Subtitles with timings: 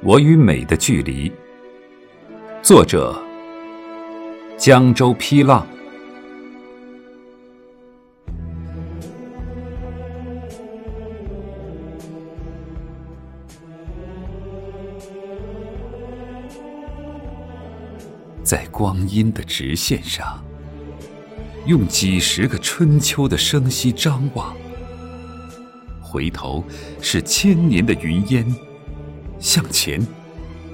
[0.00, 1.30] 我与美的距离，
[2.62, 3.20] 作者：
[4.56, 5.66] 江州批浪。
[18.44, 20.42] 在光阴的直线上，
[21.66, 24.56] 用几十个春秋的生息张望，
[26.00, 26.64] 回头
[27.02, 28.67] 是千年的云烟。
[29.40, 30.04] 向前，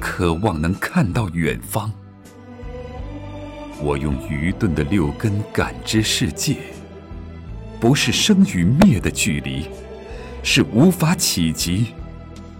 [0.00, 1.92] 渴望能看到远方。
[3.80, 6.58] 我用愚钝的六根感知世界，
[7.80, 9.66] 不是生与灭的距离，
[10.44, 11.88] 是无法企及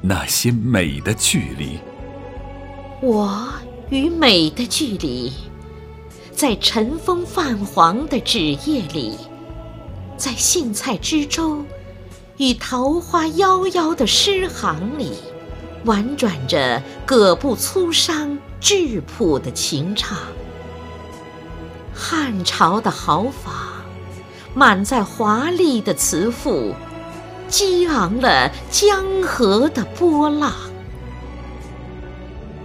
[0.00, 1.78] 那些美的距离。
[3.02, 3.46] 我
[3.90, 5.30] 与美的距离，
[6.32, 9.16] 在尘封泛黄的纸页里，
[10.16, 11.62] 在荇菜之舟
[12.38, 15.12] 与桃花夭夭的诗行里。
[15.84, 20.18] 婉转着葛布粗商、质朴的情唱，
[21.94, 23.54] 汉朝的豪放，
[24.54, 26.74] 满载华丽的词赋，
[27.48, 30.52] 激昂了江河的波浪。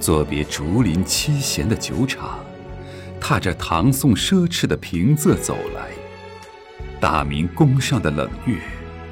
[0.00, 2.38] 作别竹林七贤的酒厂，
[3.20, 5.90] 踏着唐宋奢侈的平仄走来，
[6.98, 8.56] 大明宫上的冷月，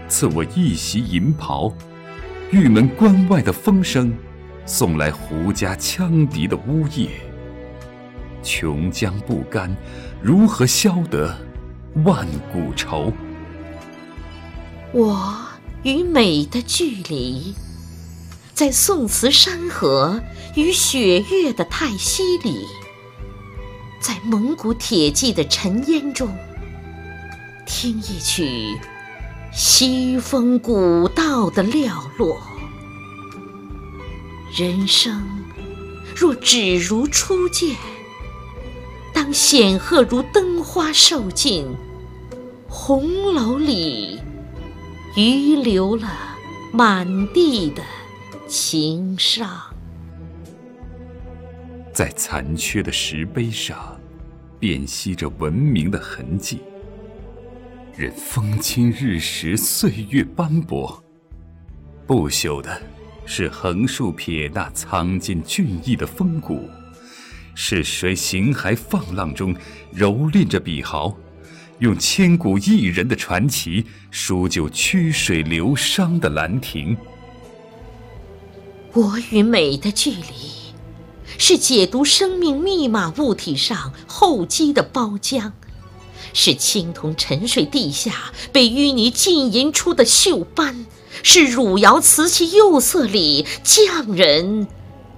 [0.08, 1.70] 赐我一袭银袍。
[2.52, 4.12] 玉门关外的风声，
[4.66, 7.08] 送来胡家羌笛的呜咽。
[8.42, 9.74] 琼浆不甘，
[10.20, 11.38] 如何消得
[12.04, 13.12] 万古愁？
[14.92, 15.38] 我
[15.84, 17.54] 与美的距离，
[18.52, 20.20] 在宋词山河
[20.56, 22.66] 与雪月的叹息里，
[24.00, 26.28] 在蒙古铁骑的尘烟中，
[27.64, 28.76] 听一曲。
[29.52, 32.40] 西风古道的寥落，
[34.56, 35.20] 人生
[36.14, 37.76] 若只如初见，
[39.12, 41.66] 当显赫如灯花受尽，
[42.68, 44.20] 红楼里
[45.16, 46.08] 余留了
[46.72, 47.82] 满地的
[48.46, 49.50] 情伤，
[51.92, 54.00] 在残缺的石碑上，
[54.60, 56.60] 辨析着文明的痕迹。
[57.96, 61.02] 任风侵日蚀，岁月斑驳，
[62.06, 62.80] 不朽的
[63.26, 66.68] 是横竖撇捺苍劲俊逸的风骨，
[67.54, 69.54] 是谁形骸放浪中
[69.94, 71.14] 蹂躏着笔毫，
[71.80, 76.96] 用千古一人的传奇书就曲水流觞的兰亭。
[78.92, 80.74] 我与美的距离，
[81.38, 85.52] 是解读生命密码物体上厚积的包浆。
[86.32, 90.86] 是青铜沉睡地下被淤泥浸淫出的锈斑，
[91.22, 94.66] 是汝窑瓷器釉色里匠人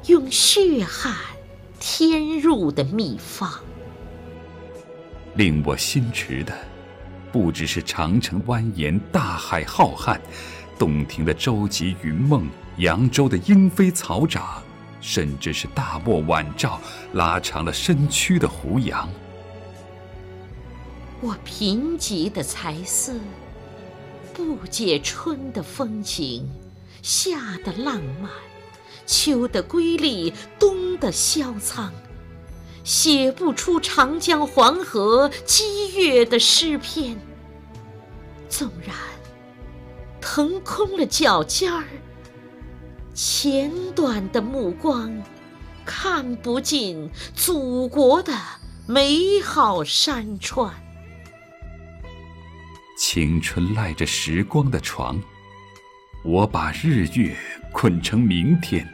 [0.06, 1.14] 用血汗
[1.78, 3.50] 添入的秘方。
[5.34, 6.52] 令我心驰的，
[7.32, 10.18] 不只是长城蜿蜒、大海浩瀚，
[10.78, 14.62] 洞庭的舟楫云梦、扬州的莺飞草长，
[15.00, 16.80] 甚至是大漠晚照
[17.14, 19.08] 拉长了身躯的胡杨。
[21.22, 23.20] 我贫瘠的才思，
[24.34, 26.50] 不解春的风情，
[27.00, 28.28] 夏的浪漫，
[29.06, 31.92] 秋的瑰丽，冬的萧苍，
[32.82, 37.16] 写不出长江黄河激越的诗篇。
[38.48, 38.96] 纵然
[40.20, 41.84] 腾空了脚尖儿，
[43.14, 45.22] 浅短的目光，
[45.84, 48.32] 看不尽祖国的
[48.88, 50.81] 美好山川。
[53.14, 55.20] 青春赖着时光的床，
[56.24, 57.36] 我把日月
[57.70, 58.88] 捆成明天，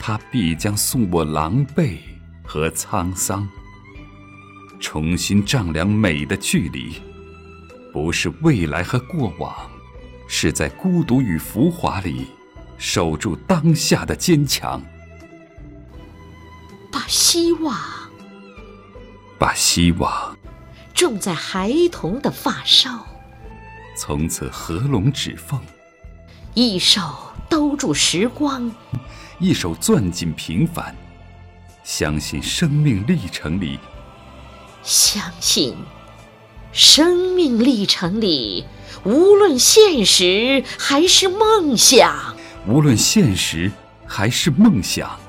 [0.00, 1.98] 它必将送我狼狈
[2.42, 3.48] 和沧桑。
[4.80, 7.00] 重新丈量美的距离，
[7.92, 9.54] 不是未来和过往，
[10.26, 12.26] 是在孤独与浮华里
[12.76, 14.82] 守住当下的坚强。
[16.90, 17.72] 把希望，
[19.38, 20.36] 把希望。
[20.96, 23.06] 种在孩童的发梢，
[23.98, 25.60] 从此合拢指缝，
[26.54, 27.02] 一手
[27.50, 28.74] 兜住时光，
[29.38, 30.96] 一手攥紧平凡。
[31.84, 33.78] 相信生命历程里，
[34.82, 35.76] 相信
[36.72, 38.64] 生命历程里，
[39.04, 42.34] 无论现实还是梦想，
[42.66, 43.70] 无论现实
[44.06, 45.20] 还是梦想，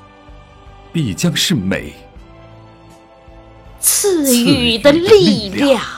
[0.94, 1.92] 必将是美。
[3.80, 5.97] 赐予的力量。